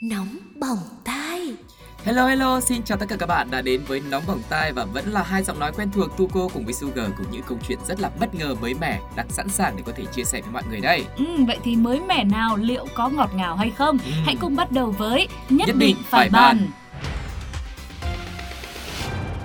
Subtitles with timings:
[0.00, 1.54] Nóng bỏng tai.
[2.04, 4.84] Hello hello, xin chào tất cả các bạn đã đến với Nóng Bỏng Tai và
[4.84, 7.78] vẫn là hai giọng nói quen thuộc Tuco cùng với Sugar cùng những câu chuyện
[7.88, 10.50] rất là bất ngờ mới mẻ đang sẵn sàng để có thể chia sẻ với
[10.52, 11.04] mọi người đây.
[11.16, 13.98] Ừ, vậy thì mới mẻ nào liệu có ngọt ngào hay không?
[14.04, 14.10] Ừ.
[14.24, 16.58] Hãy cùng bắt đầu với Nhất, Nhất định, định phải phải bàn.
[16.58, 16.68] bàn.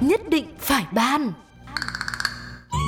[0.01, 1.31] Nhất định phải ban.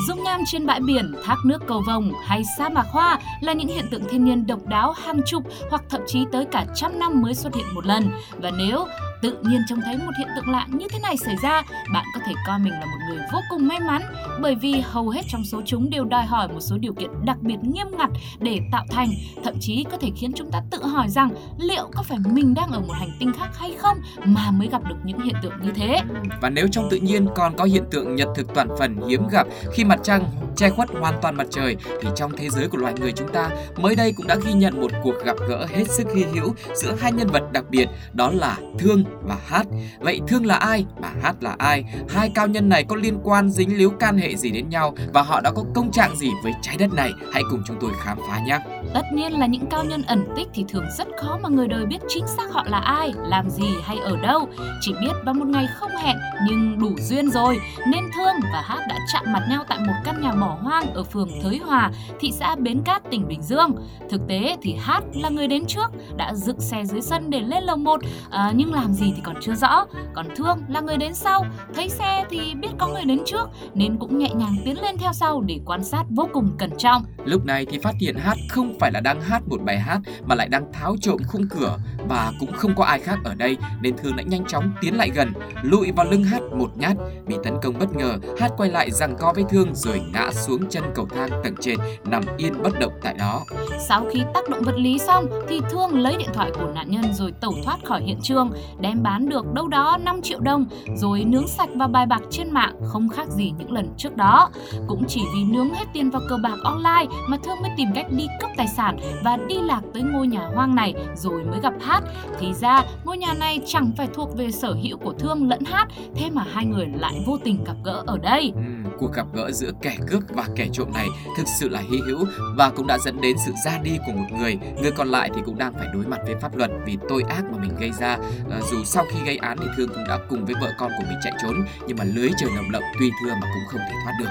[0.07, 3.67] Dung nham trên bãi biển, thác nước cầu vồng hay sa mạc hoa là những
[3.67, 7.21] hiện tượng thiên nhiên độc đáo hàng chục hoặc thậm chí tới cả trăm năm
[7.21, 8.09] mới xuất hiện một lần.
[8.41, 8.85] Và nếu
[9.23, 11.63] tự nhiên trông thấy một hiện tượng lạ như thế này xảy ra,
[11.93, 14.01] bạn có thể coi mình là một người vô cùng may mắn
[14.41, 17.37] bởi vì hầu hết trong số chúng đều đòi hỏi một số điều kiện đặc
[17.41, 18.09] biệt nghiêm ngặt
[18.39, 19.09] để tạo thành,
[19.43, 22.71] thậm chí có thể khiến chúng ta tự hỏi rằng liệu có phải mình đang
[22.71, 25.71] ở một hành tinh khác hay không mà mới gặp được những hiện tượng như
[25.75, 26.01] thế.
[26.41, 29.47] Và nếu trong tự nhiên còn có hiện tượng nhật thực toàn phần hiếm gặp
[29.73, 30.23] khi mặt trăng
[30.55, 33.49] che khuất hoàn toàn mặt trời thì trong thế giới của loài người chúng ta
[33.77, 36.95] mới đây cũng đã ghi nhận một cuộc gặp gỡ hết sức hy hữu giữa
[36.99, 39.67] hai nhân vật đặc biệt đó là Thương và Hát.
[39.99, 41.83] Vậy Thương là ai và Hát là ai?
[42.09, 45.21] Hai cao nhân này có liên quan dính líu can hệ gì đến nhau và
[45.21, 47.11] họ đã có công trạng gì với trái đất này?
[47.33, 48.59] Hãy cùng chúng tôi khám phá nhé.
[48.93, 51.85] Tất nhiên là những cao nhân ẩn tích thì thường rất khó mà người đời
[51.85, 54.49] biết chính xác họ là ai, làm gì hay ở đâu.
[54.81, 58.79] Chỉ biết vào một ngày không hẹn nhưng đủ duyên rồi nên Thương và Hát
[58.89, 62.31] đã chạm mặt nhau tại một căn nhà bỏ hoang ở phường Thới Hòa, thị
[62.39, 63.75] xã Bến Cát, tỉnh Bình Dương.
[64.09, 67.63] Thực tế thì Hát là người đến trước, đã dựng xe dưới sân để lên
[67.63, 67.99] lầu 1
[68.31, 69.85] à, nhưng làm gì thì còn chưa rõ.
[70.13, 73.97] Còn Thương là người đến sau, thấy xe thì biết có người đến trước nên
[73.97, 77.03] cũng nhẹ nhàng tiến lên theo sau để quan sát vô cùng cẩn trọng.
[77.25, 80.35] Lúc này thì phát hiện Hát không phải là đang hát một bài hát mà
[80.35, 83.97] lại đang tháo trộm khung cửa và cũng không có ai khác ở đây nên
[83.97, 86.97] Thương đã nhanh chóng tiến lại gần, lụi vào lưng Hát một nhát.
[87.27, 90.69] Bị tấn công bất ngờ, Hát quay lại giằng co với Thương rồi ngã xuống
[90.69, 93.45] chân cầu thang tầng trên, nằm yên bất động tại đó.
[93.87, 97.13] Sau khi tác động vật lý xong thì Thương lấy điện thoại của nạn nhân
[97.13, 98.51] rồi tẩu thoát khỏi hiện trường,
[98.83, 102.51] đem bán được đâu đó 5 triệu đồng rồi nướng sạch và bài bạc trên
[102.51, 104.49] mạng không khác gì những lần trước đó.
[104.87, 108.05] Cũng chỉ vì nướng hết tiền vào cờ bạc online mà Thương mới tìm cách
[108.11, 111.73] đi cướp tài sản và đi lạc tới ngôi nhà hoang này rồi mới gặp
[111.81, 112.03] Hát.
[112.39, 115.87] Thì ra ngôi nhà này chẳng phải thuộc về sở hữu của Thương lẫn Hát,
[116.15, 118.51] thế mà hai người lại vô tình gặp gỡ ở đây.
[118.55, 118.82] Ừ.
[118.99, 122.25] Cuộc gặp gỡ giữa kẻ cướp và kẻ trộm này thực sự là hy hữu
[122.57, 124.57] và cũng đã dẫn đến sự ra đi của một người.
[124.81, 127.43] Người còn lại thì cũng đang phải đối mặt với pháp luật vì tội ác
[127.51, 128.17] mà mình gây ra.
[128.51, 131.03] À, dù sau khi gây án thì Thương cũng đã cùng với vợ con của
[131.09, 133.95] mình chạy trốn nhưng mà lưới trời nồng lộng tuy thưa mà cũng không thể
[134.03, 134.29] thoát được.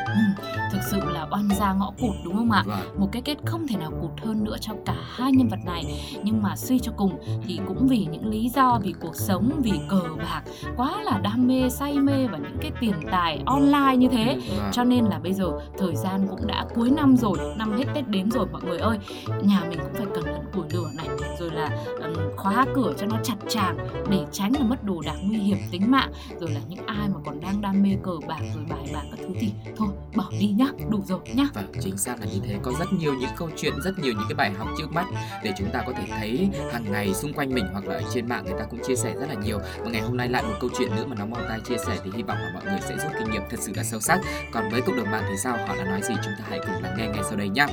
[0.72, 2.62] Thực sự là oan gia ngõ cụt đúng không ạ?
[2.66, 3.00] Vâng.
[3.00, 5.84] một cái kết không thể nào cụt hơn nữa cho cả hai nhân vật này
[6.22, 9.72] nhưng mà suy cho cùng thì cũng vì những lý do vì cuộc sống vì
[9.88, 10.42] cờ bạc
[10.76, 14.70] quá là đam mê say mê và những cái tiền tài online như thế Vâng.
[14.72, 18.08] cho nên là bây giờ thời gian cũng đã cuối năm rồi năm hết tết
[18.08, 18.98] đến rồi mọi người ơi
[19.42, 21.08] nhà mình cũng phải cẩn thận củi lửa này
[21.38, 23.76] rồi là ừm, khóa cửa cho nó chặt chàng
[24.10, 27.20] để tránh là mất đồ đạc nguy hiểm tính mạng rồi là những ai mà
[27.26, 30.46] còn đang đam mê cờ bạc rồi bài bạc các thứ thì thôi bỏ đi
[30.46, 32.58] nhá đủ rồi nhá Vâng, chính xác là như thế.
[32.62, 35.06] Có rất nhiều những câu chuyện, rất nhiều những cái bài học trước mắt
[35.44, 38.28] để chúng ta có thể thấy hàng ngày xung quanh mình hoặc là ở trên
[38.28, 39.58] mạng người ta cũng chia sẻ rất là nhiều.
[39.78, 41.98] Và ngày hôm nay lại một câu chuyện nữa mà nó mong tai chia sẻ
[42.04, 44.20] thì hy vọng là mọi người sẽ rút kinh nghiệm thật sự là sâu sắc.
[44.50, 45.56] Còn với cộng đồng mạng thì sao?
[45.66, 46.14] Họ đã nói gì?
[46.24, 47.66] Chúng ta hãy cùng lắng nghe ngay sau đây nhé.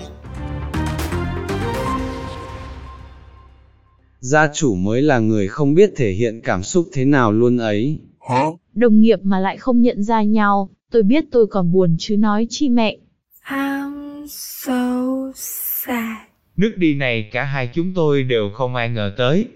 [4.20, 8.00] Gia chủ mới là người không biết thể hiện cảm xúc thế nào luôn ấy.
[8.74, 12.48] Đồng nghiệp mà lại không nhận ra nhau, tôi biết tôi còn buồn chứ nói
[12.50, 12.98] chi mẹ.
[13.46, 16.18] I'm so sad.
[16.58, 19.48] Nước đi này cả hai chúng tôi đều không ai ngờ tới.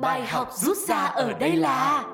[0.00, 2.04] Bài học rút ra ở đây là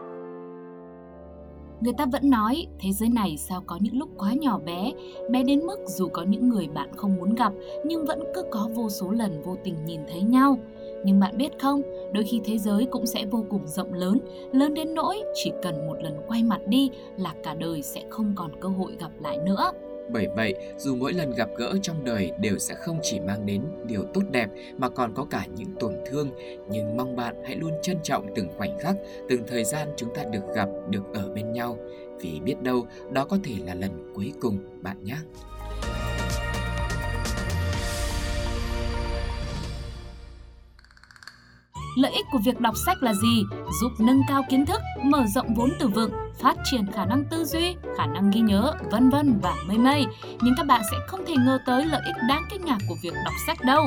[1.81, 4.93] Người ta vẫn nói thế giới này sao có những lúc quá nhỏ bé,
[5.31, 7.53] bé đến mức dù có những người bạn không muốn gặp
[7.85, 10.59] nhưng vẫn cứ có vô số lần vô tình nhìn thấy nhau.
[11.05, 11.83] Nhưng bạn biết không,
[12.13, 14.19] đôi khi thế giới cũng sẽ vô cùng rộng lớn,
[14.53, 18.33] lớn đến nỗi chỉ cần một lần quay mặt đi là cả đời sẽ không
[18.37, 19.73] còn cơ hội gặp lại nữa.
[20.13, 23.63] Bởi vậy, dù mỗi lần gặp gỡ trong đời đều sẽ không chỉ mang đến
[23.87, 24.49] điều tốt đẹp
[24.79, 26.31] mà còn có cả những tổn thương,
[26.71, 28.97] nhưng mong bạn hãy luôn trân trọng từng khoảnh khắc,
[29.29, 31.79] từng thời gian chúng ta được gặp, được ở bên nhau,
[32.21, 35.17] vì biết đâu đó có thể là lần cuối cùng bạn nhé.
[41.97, 43.43] Lợi ích của việc đọc sách là gì?
[43.81, 46.11] Giúp nâng cao kiến thức, mở rộng vốn từ vựng,
[46.43, 50.07] phát triển khả năng tư duy, khả năng ghi nhớ, vân vân và mây mây.
[50.41, 53.15] Nhưng các bạn sẽ không thể ngờ tới lợi ích đáng kinh ngạc của việc
[53.25, 53.83] đọc sách đâu.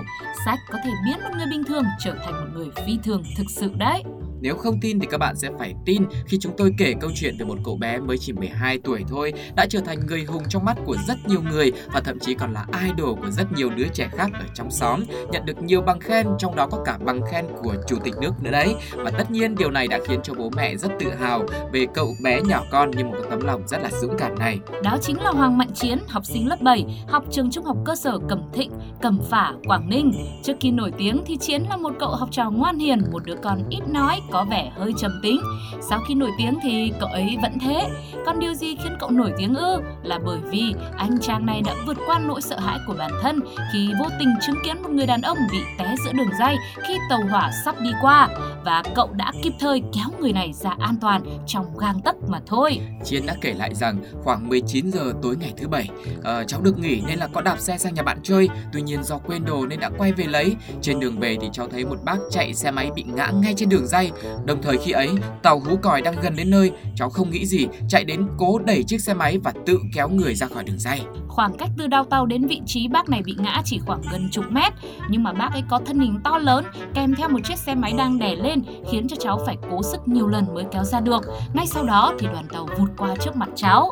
[0.45, 3.49] Sách có thể biến một người bình thường trở thành một người phi thường thực
[3.49, 4.03] sự đấy.
[4.43, 7.35] Nếu không tin thì các bạn sẽ phải tin khi chúng tôi kể câu chuyện
[7.39, 10.65] về một cậu bé mới chỉ 12 tuổi thôi đã trở thành người hùng trong
[10.65, 13.87] mắt của rất nhiều người và thậm chí còn là idol của rất nhiều đứa
[13.93, 17.21] trẻ khác ở trong xóm, nhận được nhiều bằng khen trong đó có cả bằng
[17.31, 18.75] khen của chủ tịch nước nữa đấy.
[18.95, 21.43] Và tất nhiên điều này đã khiến cho bố mẹ rất tự hào
[21.73, 24.59] về cậu bé nhỏ con như một tấm lòng rất là dũng cảm này.
[24.83, 27.95] Đó chính là Hoàng Mạnh Chiến, học sinh lớp 7, học trường trung học cơ
[27.95, 30.13] sở Cẩm Thịnh, Cẩm Phả, Quảng Ninh.
[30.43, 33.35] Trước khi nổi tiếng thì Chiến là một cậu học trò ngoan hiền, một đứa
[33.43, 35.41] con ít nói, có vẻ hơi trầm tính.
[35.89, 37.89] Sau khi nổi tiếng thì cậu ấy vẫn thế.
[38.25, 39.81] Còn điều gì khiến cậu nổi tiếng ư?
[40.03, 43.39] Là bởi vì anh chàng này đã vượt qua nỗi sợ hãi của bản thân
[43.73, 46.55] khi vô tình chứng kiến một người đàn ông bị té giữa đường dây
[46.87, 48.29] khi tàu hỏa sắp đi qua
[48.65, 52.39] và cậu đã kịp thời kéo người này ra an toàn trong gang tấc mà
[52.45, 52.79] thôi.
[53.05, 55.89] Chiến đã kể lại rằng khoảng 19 giờ tối ngày thứ bảy,
[56.19, 58.49] uh, cháu được nghỉ nên là có đạp xe sang nhà bạn chơi.
[58.73, 60.55] Tuy nhiên do quên đồ nên đã quay về lấy.
[60.81, 63.69] Trên đường về thì cháu thấy một bác chạy xe máy bị ngã ngay trên
[63.69, 64.11] đường dây.
[64.45, 65.09] Đồng thời khi ấy,
[65.41, 68.83] tàu hú còi đang gần đến nơi, cháu không nghĩ gì, chạy đến cố đẩy
[68.83, 71.01] chiếc xe máy và tự kéo người ra khỏi đường dây.
[71.27, 74.29] Khoảng cách từ đao tàu đến vị trí bác này bị ngã chỉ khoảng gần
[74.31, 74.73] chục mét,
[75.09, 77.93] nhưng mà bác ấy có thân hình to lớn kèm theo một chiếc xe máy
[77.97, 78.61] đang đè lên
[78.91, 81.23] khiến cho cháu phải cố sức nhiều lần mới kéo ra được.
[81.53, 83.91] Ngay sau đó thì đoàn tàu vụt qua trước mặt cháu.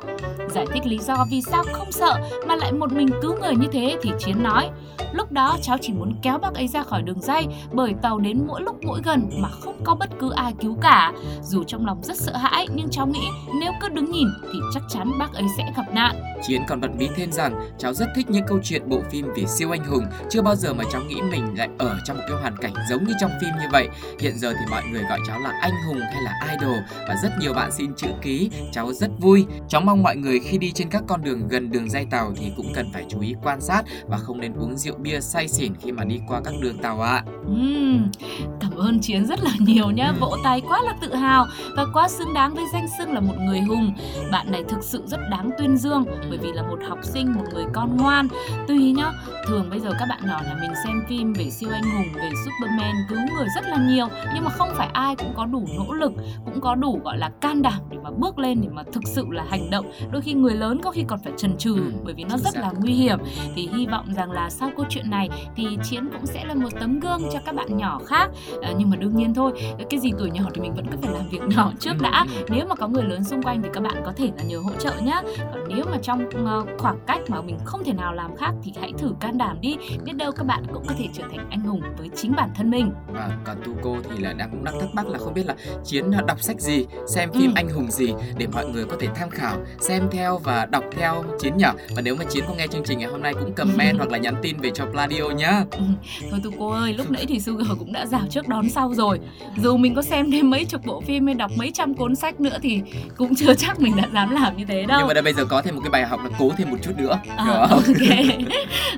[0.53, 3.67] Giải thích lý do vì sao không sợ mà lại một mình cứu người như
[3.71, 4.69] thế thì Chiến nói
[5.11, 8.47] Lúc đó, cháu chỉ muốn kéo bác ấy ra khỏi đường dây bởi tàu đến
[8.47, 11.13] mỗi lúc mỗi gần mà không có bất cứ ai cứu cả.
[11.41, 13.27] Dù trong lòng rất sợ hãi, nhưng cháu nghĩ
[13.61, 16.15] nếu cứ đứng nhìn thì chắc chắn bác ấy sẽ gặp nạn.
[16.43, 19.45] Chiến còn bật mí thêm rằng cháu rất thích những câu chuyện bộ phim về
[19.45, 20.03] siêu anh hùng.
[20.29, 23.03] Chưa bao giờ mà cháu nghĩ mình lại ở trong một cái hoàn cảnh giống
[23.03, 23.89] như trong phim như vậy.
[24.19, 26.77] Hiện giờ thì mọi người gọi cháu là anh hùng hay là idol
[27.07, 28.49] và rất nhiều bạn xin chữ ký.
[28.71, 29.45] Cháu rất vui.
[29.67, 32.51] Cháu mong mọi người khi đi trên các con đường gần đường dây tàu thì
[32.57, 35.73] cũng cần phải chú ý quan sát và không nên uống rượu bia say xỉn
[35.81, 37.11] khi mà đi qua các đường tàu ạ.
[37.11, 37.23] À.
[37.51, 38.11] Uhm,
[38.59, 41.45] cảm ơn Chiến rất là nhiều nhá, vỗ tay quá là tự hào
[41.75, 43.93] và quá xứng đáng với danh xưng là một người hùng.
[44.31, 47.43] Bạn này thực sự rất đáng tuyên dương bởi vì là một học sinh, một
[47.53, 48.27] người con ngoan.
[48.67, 49.11] Tuy nhá,
[49.47, 52.29] thường bây giờ các bạn nhỏ nhà mình xem phim về siêu anh hùng, về
[52.45, 55.93] Superman cứu người rất là nhiều nhưng mà không phải ai cũng có đủ nỗ
[55.93, 56.11] lực,
[56.45, 59.25] cũng có đủ gọi là can đảm để mà bước lên để mà thực sự
[59.29, 59.91] là hành động.
[60.11, 62.55] Đôi khi người lớn có khi còn phải chần chừ ừ, bởi vì nó rất
[62.55, 63.19] là nguy hiểm.
[63.55, 66.69] Thì hy vọng rằng là sau câu chuyện này thì Chiến cũng sẽ là một
[66.79, 68.29] tấm gương cho các bạn nhỏ khác.
[68.61, 69.51] À, nhưng mà đương nhiên thôi,
[69.89, 72.25] cái gì tuổi nhỏ thì mình vẫn cứ phải làm việc nhỏ trước đã.
[72.29, 72.45] Ừ, ừ.
[72.49, 74.71] Nếu mà có người lớn xung quanh thì các bạn có thể là nhờ hỗ
[74.79, 75.21] trợ nhá.
[75.51, 78.73] Còn nếu mà trong uh, khoảng cách mà mình không thể nào làm khác thì
[78.81, 79.75] hãy thử can đảm đi.
[80.03, 82.69] Biết đâu các bạn cũng có thể trở thành anh hùng với chính bản thân
[82.69, 82.91] mình.
[83.13, 85.55] Và còn tu cô thì là đang cũng đang thắc mắc là không biết là
[85.83, 87.53] Chiến đọc sách gì, xem phim ừ.
[87.55, 91.23] anh hùng gì để mọi người có thể tham khảo, xem theo và đọc theo
[91.39, 91.65] Chiến nhỉ.
[91.95, 94.17] Và nếu mà Chiến có nghe chương trình ngày hôm nay cũng comment hoặc là
[94.17, 95.63] nhắn tin về cho Pladio nhá.
[95.71, 95.83] Ừ.
[96.31, 99.19] Thôi tu cô ơi, lúc nãy thì Sugar cũng đã rào trước đón sau rồi.
[99.57, 102.39] Dù mình có xem thêm mấy chục bộ phim hay đọc mấy trăm cuốn sách
[102.39, 102.81] nữa thì
[103.17, 104.97] cũng chưa chắc mình đã dám làm như thế đâu.
[104.99, 106.77] Nhưng mà đây bây giờ có thêm một cái bài học là cố thêm một
[106.81, 107.19] chút nữa.
[107.37, 107.81] À, ok.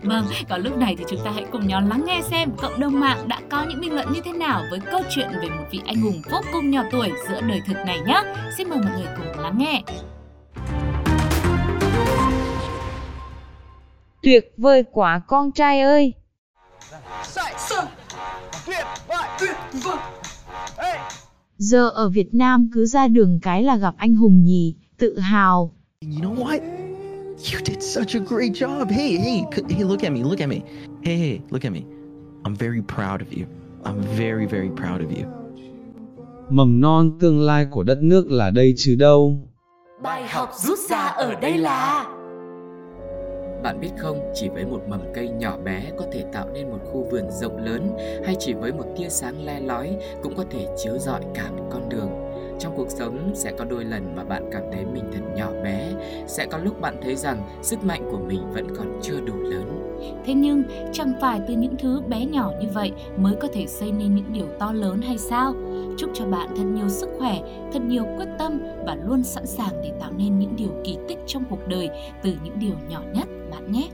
[0.03, 2.99] vâng, còn lúc này thì chúng ta hãy cùng nhau lắng nghe xem cộng đồng
[2.99, 5.81] mạng đã có những bình luận như thế nào với câu chuyện về một vị
[5.85, 8.21] anh hùng vô cùng nhỏ tuổi giữa đời thực này nhé.
[8.57, 9.81] Xin mời mọi người cùng lắng nghe.
[14.23, 16.13] Tuyệt vời quá con trai ơi!
[21.57, 25.71] Giờ ở Việt Nam cứ ra đường cái là gặp anh hùng nhì, tự hào.
[26.01, 26.61] You know what?
[27.37, 28.89] You did such a great job.
[28.89, 30.55] Hey, hey, hey, look at me, look at me.
[31.03, 31.79] Hey, hey, look at me.
[32.43, 33.45] I'm very proud of you.
[33.83, 35.27] I'm very, very proud of you.
[36.49, 39.37] Mầm non tương lai của đất nước là đây chứ đâu.
[40.03, 42.05] Bài học rút ra ở đây là
[43.63, 46.79] bạn biết không, chỉ với một mầm cây nhỏ bé có thể tạo nên một
[46.85, 50.67] khu vườn rộng lớn hay chỉ với một tia sáng le lói cũng có thể
[50.77, 52.09] chiếu rọi cả một con đường.
[52.59, 55.91] Trong cuộc sống sẽ có đôi lần mà bạn cảm thấy mình thật nhỏ bé,
[56.27, 59.79] sẽ có lúc bạn thấy rằng sức mạnh của mình vẫn còn chưa đủ lớn.
[60.25, 63.91] Thế nhưng chẳng phải từ những thứ bé nhỏ như vậy mới có thể xây
[63.91, 65.53] nên những điều to lớn hay sao?
[65.97, 67.39] Chúc cho bạn thật nhiều sức khỏe,
[67.73, 71.17] thật nhiều quyết tâm và luôn sẵn sàng để tạo nên những điều kỳ tích
[71.27, 71.89] trong cuộc đời
[72.23, 73.89] từ những điều nhỏ nhất bạn nhé.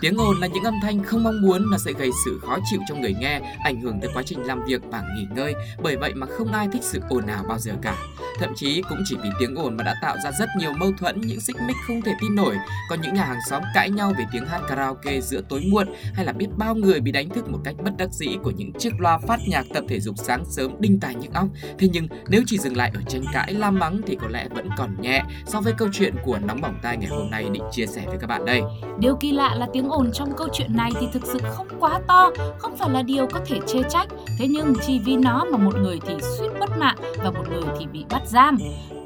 [0.00, 2.80] Tiếng ồn là những âm thanh không mong muốn nó sẽ gây sự khó chịu
[2.88, 5.54] cho người nghe, ảnh hưởng tới quá trình làm việc và nghỉ ngơi.
[5.82, 7.96] Bởi vậy mà không ai thích sự ồn ào bao giờ cả.
[8.40, 11.20] Thậm chí cũng chỉ vì tiếng ồn mà đã tạo ra rất nhiều mâu thuẫn,
[11.20, 12.56] những xích mích không thể tin nổi.
[12.90, 16.24] còn những nhà hàng xóm cãi nhau về tiếng hát karaoke giữa tối muộn hay
[16.24, 19.00] là biết bao người bị đánh thức một cách bất đắc dĩ của những chiếc
[19.00, 21.48] loa phát nhạc tập thể dục sáng sớm đinh tài nhức óc.
[21.78, 24.68] Thế nhưng nếu chỉ dừng lại ở tranh cãi la mắng thì có lẽ vẫn
[24.76, 27.86] còn nhẹ so với câu chuyện của nóng bỏng tai ngày hôm nay định chia
[27.86, 28.62] sẻ với các bạn đây.
[28.98, 32.00] Điều kỳ lạ là tiếng ồn trong câu chuyện này thì thực sự không quá
[32.06, 34.08] to, không phải là điều có thể chê trách.
[34.38, 37.62] Thế nhưng chỉ vì nó mà một người thì suýt mất mạng và một người
[37.78, 38.58] thì bị bắt giam.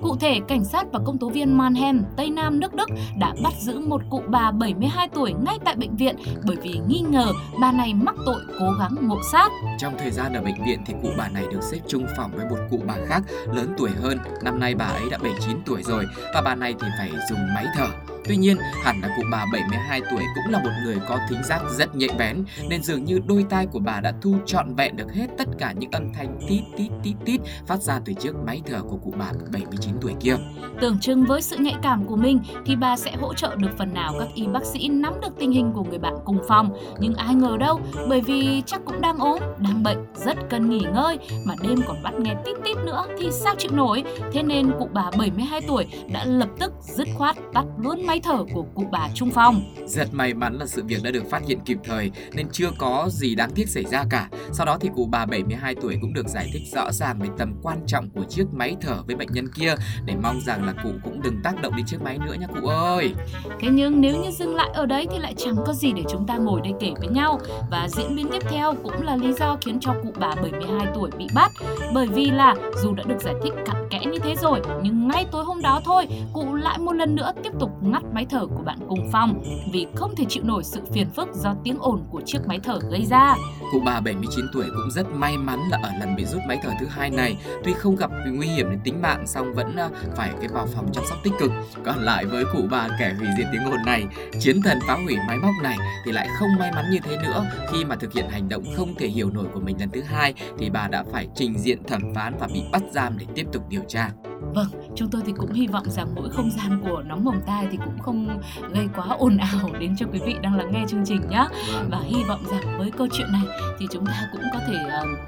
[0.03, 2.89] Cụ thể, cảnh sát và công tố viên Mannheim, Tây Nam nước Đức
[3.19, 6.17] đã bắt giữ một cụ bà 72 tuổi ngay tại bệnh viện
[6.47, 7.27] bởi vì nghi ngờ
[7.61, 9.49] bà này mắc tội cố gắng ngộ sát.
[9.79, 12.47] Trong thời gian ở bệnh viện thì cụ bà này được xếp chung phòng với
[12.51, 14.19] một cụ bà khác lớn tuổi hơn.
[14.43, 16.05] Năm nay bà ấy đã 79 tuổi rồi
[16.35, 18.14] và bà này thì phải dùng máy thở.
[18.29, 21.61] Tuy nhiên, hẳn là cụ bà 72 tuổi cũng là một người có thính giác
[21.71, 25.15] rất nhạy bén nên dường như đôi tai của bà đã thu trọn vẹn được
[25.15, 28.63] hết tất cả những âm thanh tít tít tít tít phát ra từ chiếc máy
[28.67, 30.37] thở của cụ bà 79 tuổi kia.
[30.81, 33.95] Tưởng chừng với sự nhạy cảm của mình thì bà sẽ hỗ trợ được phần
[33.95, 36.77] nào các y bác sĩ nắm được tình hình của người bạn cùng phòng.
[37.01, 40.87] Nhưng ai ngờ đâu, bởi vì chắc cũng đang ốm, đang bệnh, rất cần nghỉ
[40.95, 44.05] ngơi mà đêm còn bắt nghe tít tít nữa thì sao chịu nổi.
[44.33, 48.45] Thế nên cụ bà 72 tuổi đã lập tức dứt khoát tắt luôn máy thở
[48.53, 49.75] của cụ bà trung phòng.
[49.87, 53.09] Rất may mắn là sự việc đã được phát hiện kịp thời nên chưa có
[53.11, 54.29] gì đáng tiếc xảy ra cả.
[54.53, 57.55] Sau đó thì cụ bà 72 tuổi cũng được giải thích rõ ràng về tầm
[57.63, 60.91] quan trọng của chiếc máy thở với bệnh nhân kia để mong rằng là cụ
[61.05, 63.15] cũng đừng tác động đến chiếc máy nữa nha cụ ơi.
[63.61, 66.27] Thế nhưng nếu như dừng lại ở đấy thì lại chẳng có gì để chúng
[66.27, 67.41] ta ngồi đây kể với nhau
[67.71, 71.11] và diễn biến tiếp theo cũng là lý do khiến cho cụ bà 72 tuổi
[71.19, 71.53] bị bắt
[71.95, 75.27] bởi vì là dù đã được giải thích cặn kẽ như thế rồi nhưng ngay
[75.33, 78.63] tối hôm đó thôi cụ lại một lần nữa tiếp tục ngắt máy thở của
[78.63, 79.43] bạn cùng phòng
[79.73, 82.79] vì không thể chịu nổi sự phiền phức do tiếng ồn của chiếc máy thở
[82.91, 83.35] gây ra.
[83.73, 86.71] Cụ bà 79 tuổi cũng rất may mắn là ở lần bị rút máy thở
[86.81, 90.31] thứ hai này, tuy không gặp nguy hiểm đến tính mạng song vẫn à, phải
[90.41, 91.51] cái vào phòng chăm sóc tích cực.
[91.85, 94.05] Còn lại với cụ bà kẻ hủy diệt tiếng ồn này,
[94.41, 97.47] chiến thần phá hủy máy móc này thì lại không may mắn như thế nữa.
[97.73, 100.35] Khi mà thực hiện hành động không thể hiểu nổi của mình lần thứ hai
[100.59, 103.63] thì bà đã phải trình diện thẩm phán và bị bắt giam để tiếp tục
[103.69, 104.11] điều tra.
[104.55, 104.67] Vâng,
[104.97, 107.79] chúng tôi thì cũng hy vọng rằng mỗi không gian của nóng bỏng tai thì
[107.85, 108.41] cũng không
[108.75, 111.47] gây quá ồn ào đến cho quý vị đang lắng nghe chương trình nhé.
[111.91, 113.43] Và hy vọng rằng với câu chuyện này
[113.79, 115.19] thì chúng ta cũng có thể uh,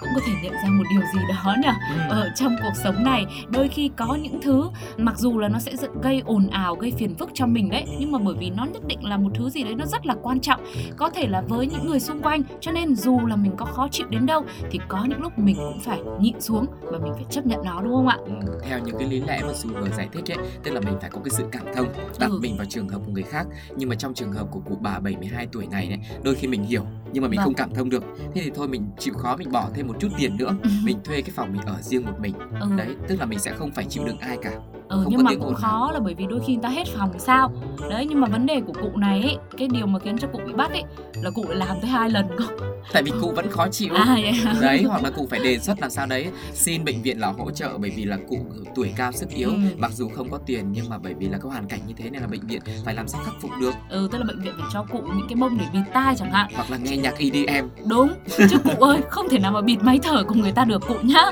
[0.00, 1.96] cũng có thể nhận ra một điều gì đó nhỉ.
[2.08, 5.72] Ở trong cuộc sống này, đôi khi có những thứ mặc dù là nó sẽ
[6.02, 8.82] gây ồn ào, gây phiền phức cho mình đấy, nhưng mà bởi vì nó nhất
[8.86, 10.60] định là một thứ gì đấy nó rất là quan trọng,
[10.96, 13.88] có thể là với những người xung quanh, cho nên dù là mình có khó
[13.90, 17.24] chịu đến đâu thì có những lúc mình cũng phải nhịn xuống và mình phải
[17.30, 18.18] chấp nhận nó đúng không ạ?
[18.62, 21.10] theo những cái lý lẽ mà Su vừa giải thích ấy, tức là mình phải
[21.10, 21.88] có cái sự cảm thông,
[22.20, 22.38] đặt Ừ.
[22.42, 23.46] mình vào trường hợp của người khác.
[23.76, 26.62] Nhưng mà trong trường hợp của cụ bà 72 tuổi này này, đôi khi mình
[26.64, 27.44] hiểu nhưng mà mình Vâng.
[27.44, 28.04] không cảm thông được.
[28.34, 31.22] Thế thì thôi mình chịu khó mình bỏ thêm một chút tiền nữa, mình thuê
[31.22, 32.34] cái phòng mình ở riêng một mình.
[32.60, 32.66] Ừ.
[32.76, 34.52] Đấy, tức là mình sẽ không phải chịu đựng ai cả.
[34.94, 36.84] Ừ, Không nhưng có mà cũng khó là bởi vì đôi khi người ta hết
[36.96, 37.52] phòng sao?
[37.90, 40.40] Đấy nhưng mà vấn đề của cụ này ấy, cái điều mà khiến cho cụ
[40.46, 40.82] bị bắt ấy
[41.22, 42.44] là cụ lại làm tới hai lần cơ.
[42.92, 43.94] Tại vì cụ vẫn khó chịu.
[43.94, 44.04] à
[44.44, 44.54] à?
[44.60, 47.50] Đấy, hoặc là cụ phải đề xuất làm sao đấy xin bệnh viện là hỗ
[47.50, 48.38] trợ bởi vì là cụ
[48.74, 49.56] tuổi cao sức yếu, Ừ.
[49.78, 52.10] mặc dù không có tiền nhưng mà bởi vì là cái hoàn cảnh như thế
[52.10, 53.74] nên là bệnh viện phải làm sao khắc phục được.
[53.88, 56.30] Ừ tức là bệnh viện phải cho cụ những cái bông để bịt tai chẳng
[56.32, 56.50] hạn.
[56.54, 58.08] Hoặc là nghe nhạc EDM đúng
[58.50, 60.94] chứ cụ ơi không thể nào mà bịt máy thở của người ta được cụ
[61.02, 61.22] nhá.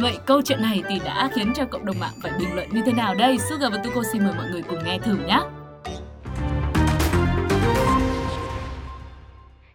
[0.00, 2.82] Vậy câu chuyện này thì đã khiến cho cộng đồng mạng phải bình luận như
[2.86, 5.40] thế nào đây Sugar và Tuko xin mời mọi người cùng nghe thử nhá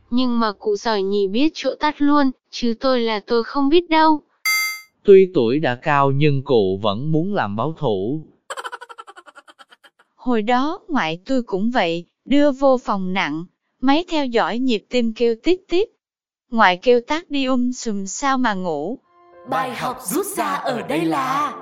[0.10, 3.90] Nhưng mà cụ giỏi nhì biết chỗ tắt luôn, chứ tôi là tôi không biết
[3.90, 4.22] đâu.
[5.04, 8.22] Tuy tuổi đã cao nhưng cụ vẫn muốn làm báo thủ.
[10.16, 13.46] Hồi đó, ngoại tôi cũng vậy, đưa vô phòng nặng,
[13.82, 15.88] máy theo dõi nhịp tim kêu tít tít.
[16.52, 19.00] Ngoại kêu tắt đi um sùm sao mà ngủ.
[19.50, 21.54] Bài học rút ra ở đây là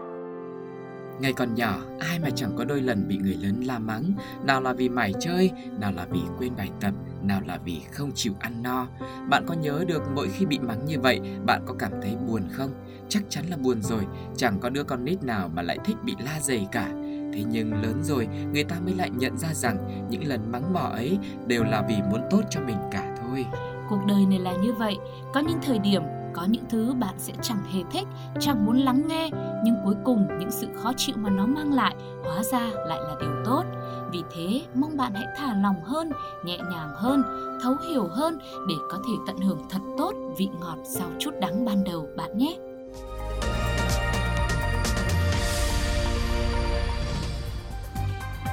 [1.21, 4.13] Ngày còn nhỏ, ai mà chẳng có đôi lần bị người lớn la mắng,
[4.43, 8.11] nào là vì mải chơi, nào là vì quên bài tập, nào là vì không
[8.15, 8.87] chịu ăn no.
[9.29, 12.41] Bạn có nhớ được mỗi khi bị mắng như vậy, bạn có cảm thấy buồn
[12.51, 12.71] không?
[13.09, 14.01] Chắc chắn là buồn rồi,
[14.37, 16.87] chẳng có đứa con nít nào mà lại thích bị la dày cả.
[17.33, 20.89] Thế nhưng lớn rồi, người ta mới lại nhận ra rằng những lần mắng mỏ
[20.93, 23.45] ấy đều là vì muốn tốt cho mình cả thôi.
[23.89, 24.97] Cuộc đời này là như vậy,
[25.33, 26.01] có những thời điểm,
[26.33, 28.07] có những thứ bạn sẽ chẳng hề thích,
[28.39, 29.29] chẳng muốn lắng nghe,
[29.63, 33.15] nhưng cuối cùng những sự khó chịu mà nó mang lại hóa ra lại là
[33.19, 33.63] điều tốt.
[34.11, 36.11] Vì thế, mong bạn hãy thả lòng hơn,
[36.43, 37.23] nhẹ nhàng hơn,
[37.63, 41.65] thấu hiểu hơn để có thể tận hưởng thật tốt vị ngọt sau chút đắng
[41.65, 42.57] ban đầu bạn nhé.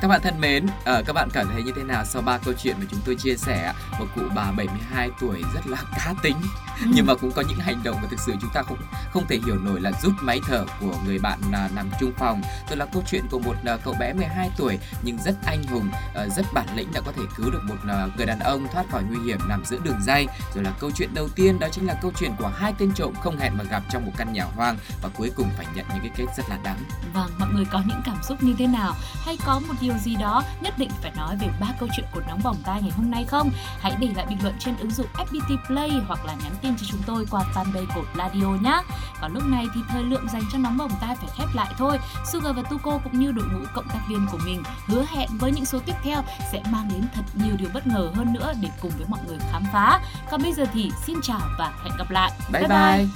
[0.01, 2.55] Các bạn thân mến, ờ, các bạn cảm thấy như thế nào sau ba câu
[2.55, 3.73] chuyện mà chúng tôi chia sẻ?
[3.99, 6.37] Một cụ bà 72 tuổi rất là cá tính,
[6.87, 8.79] nhưng mà cũng có những hành động mà thực sự chúng ta không
[9.13, 12.43] không thể hiểu nổi là rút máy thở của người bạn à, nằm chung phòng.
[12.69, 15.91] Rồi là câu chuyện của một à, cậu bé 12 tuổi nhưng rất anh hùng,
[16.15, 18.85] à, rất bản lĩnh đã có thể cứu được một à, người đàn ông thoát
[18.91, 20.27] khỏi nguy hiểm nằm giữa đường dây.
[20.55, 23.15] Rồi là câu chuyện đầu tiên đó chính là câu chuyện của hai tên trộm
[23.21, 26.01] không hẹn mà gặp trong một căn nhà hoang và cuối cùng phải nhận những
[26.03, 26.79] cái kết rất là đắng.
[27.15, 28.95] Vâng, mọi người có những cảm xúc như thế nào?
[29.25, 32.21] Hay có một điều gì đó nhất định phải nói về ba câu chuyện của
[32.29, 33.51] nóng bỏng tai ngày hôm nay không?
[33.81, 36.87] Hãy để lại bình luận trên ứng dụng FPT Play hoặc là nhắn tin cho
[36.91, 38.83] chúng tôi qua fanpage của Radio nhé.
[39.21, 41.99] Còn lúc này thì thời lượng dành cho nóng bỏng tai phải khép lại thôi.
[42.33, 45.53] Sugar và Tuko cũng như đội ngũ cộng tác viên của mình hứa hẹn với
[45.53, 46.23] những số tiếp theo
[46.53, 49.39] sẽ mang đến thật nhiều điều bất ngờ hơn nữa để cùng với mọi người
[49.53, 50.01] khám phá.
[50.31, 52.31] Còn bây giờ thì xin chào và hẹn gặp lại.
[52.53, 52.63] bye.
[52.63, 53.07] bye.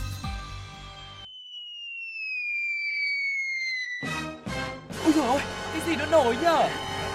[5.05, 5.41] Ôi dồi ôi,
[5.73, 6.69] cái gì nó nổi nhở?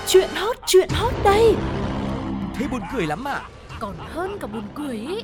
[0.08, 1.56] Chuyện hot, chuyện hot đây
[2.56, 3.42] Thế buồn cười lắm à?
[3.80, 5.24] Còn hơn cả buồn cười ý